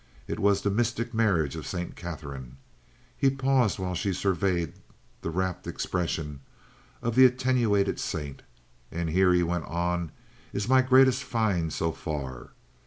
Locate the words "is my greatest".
10.53-11.21